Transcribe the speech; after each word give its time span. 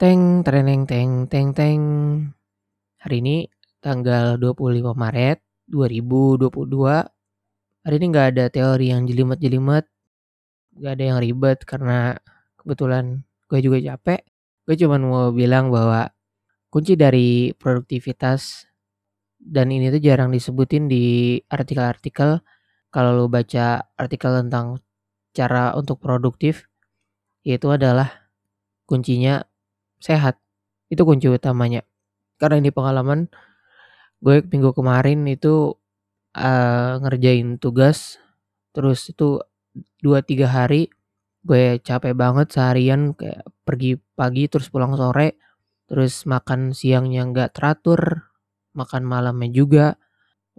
Teng 0.00 0.40
treneng 0.40 0.88
teng 0.88 1.28
teng 1.28 1.52
teng. 1.52 1.82
Hari 3.04 3.20
ini 3.20 3.44
tanggal 3.84 4.40
25 4.40 4.96
Maret 4.96 5.44
2022. 5.68 6.48
Hari 7.84 7.94
ini 8.00 8.06
nggak 8.08 8.26
ada 8.32 8.48
teori 8.48 8.96
yang 8.96 9.04
jelimet-jelimet. 9.04 9.84
Nggak 10.72 10.92
ada 10.96 11.04
yang 11.04 11.18
ribet 11.20 11.58
karena 11.68 12.16
kebetulan 12.56 13.28
gue 13.44 13.60
juga 13.60 13.76
capek. 13.92 14.24
Gue 14.64 14.80
cuma 14.80 14.96
mau 14.96 15.36
bilang 15.36 15.68
bahwa 15.68 16.08
kunci 16.72 16.96
dari 16.96 17.52
produktivitas 17.52 18.72
dan 19.36 19.68
ini 19.68 19.92
tuh 19.92 20.00
jarang 20.00 20.32
disebutin 20.32 20.88
di 20.88 21.36
artikel-artikel. 21.44 22.40
Kalau 22.88 23.20
lo 23.20 23.28
baca 23.28 23.84
artikel 24.00 24.32
tentang 24.48 24.80
cara 25.36 25.76
untuk 25.76 26.00
produktif, 26.00 26.72
yaitu 27.44 27.68
adalah 27.68 28.32
kuncinya 28.88 29.44
sehat. 30.00 30.40
Itu 30.90 31.06
kunci 31.06 31.30
utamanya. 31.30 31.86
Karena 32.40 32.58
ini 32.58 32.72
pengalaman 32.72 33.30
gue 34.20 34.44
minggu 34.44 34.76
kemarin 34.76 35.24
itu 35.28 35.76
uh, 36.36 36.92
ngerjain 37.00 37.56
tugas 37.56 38.20
terus 38.76 39.08
itu 39.10 39.40
2-3 40.04 40.44
hari 40.46 40.92
gue 41.40 41.80
capek 41.80 42.12
banget 42.12 42.52
seharian 42.52 43.16
kayak 43.16 43.48
pergi 43.64 43.96
pagi 44.12 44.44
terus 44.46 44.68
pulang 44.68 44.92
sore 44.92 45.40
terus 45.88 46.28
makan 46.28 46.76
siangnya 46.76 47.24
nggak 47.24 47.56
teratur 47.56 48.28
makan 48.76 49.08
malamnya 49.08 49.48
juga 49.48 49.86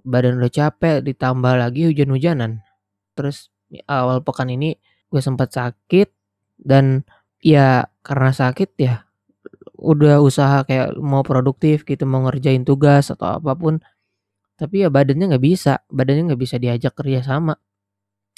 badan 0.01 0.41
udah 0.41 0.51
capek 0.51 1.05
ditambah 1.05 1.53
lagi 1.61 1.93
hujan-hujanan 1.93 2.65
terus 3.13 3.53
awal 3.85 4.25
pekan 4.25 4.49
ini 4.49 4.81
gue 5.13 5.21
sempat 5.21 5.53
sakit 5.53 6.09
dan 6.57 7.05
ya 7.45 7.85
karena 8.01 8.33
sakit 8.33 8.69
ya 8.81 9.05
udah 9.81 10.21
usaha 10.21 10.61
kayak 10.61 10.93
mau 11.01 11.25
produktif 11.25 11.81
gitu 11.83 12.05
mau 12.05 12.21
ngerjain 12.29 12.61
tugas 12.61 13.09
atau 13.09 13.41
apa 13.41 13.57
pun 13.57 13.81
tapi 14.53 14.85
ya 14.85 14.93
badannya 14.93 15.33
nggak 15.33 15.43
bisa 15.43 15.81
badannya 15.89 16.31
nggak 16.31 16.41
bisa 16.41 16.61
diajak 16.61 16.93
kerja 16.93 17.25
sama. 17.25 17.57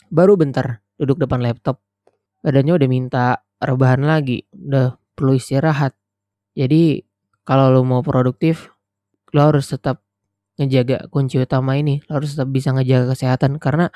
Baru 0.08 0.39
bentar 0.39 0.80
duduk 0.95 1.19
depan 1.19 1.44
laptop 1.44 1.83
badannya 2.39 2.80
udah 2.80 2.89
minta 2.89 3.25
rebahan 3.59 4.08
lagi 4.08 4.47
udah 4.55 4.95
perlu 5.19 5.36
istirahat. 5.36 5.91
Jadi 6.55 7.03
kalau 7.44 7.75
lo 7.75 7.83
mau 7.83 7.99
produktif 7.99 8.71
lo 9.36 9.52
harus 9.52 9.67
tetap 9.67 9.99
ngejaga 10.55 11.11
kunci 11.11 11.44
utama 11.44 11.75
ini 11.75 11.99
lo 12.08 12.23
harus 12.23 12.39
tetap 12.39 12.47
bisa 12.55 12.71
ngejaga 12.71 13.11
kesehatan. 13.11 13.59
Karena 13.59 13.91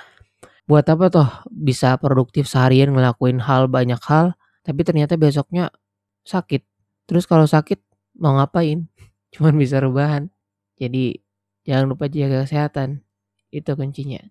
buat 0.68 0.84
apa 0.84 1.08
toh 1.08 1.30
bisa 1.48 1.95
produktif 1.95 2.52
seharian 2.52 2.92
ngelakuin 2.92 3.40
hal 3.40 3.72
banyak 3.72 4.03
hal 4.03 4.36
tapi 4.68 4.84
ternyata 4.84 5.16
besoknya 5.16 5.72
sakit 6.28 6.77
Terus 7.08 7.23
kalau 7.25 7.47
sakit 7.47 7.80
mau 8.19 8.36
ngapain? 8.38 8.86
Cuman 9.33 9.55
bisa 9.55 9.80
rebahan. 9.80 10.30
Jadi 10.77 11.17
jangan 11.63 11.95
lupa 11.95 12.05
jaga 12.11 12.45
kesehatan. 12.45 13.02
Itu 13.50 13.73
kuncinya. 13.80 14.22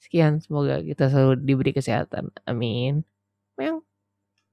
Sekian, 0.00 0.40
semoga 0.40 0.80
kita 0.84 1.08
selalu 1.12 1.40
diberi 1.44 1.72
kesehatan. 1.72 2.32
Amin. 2.44 3.04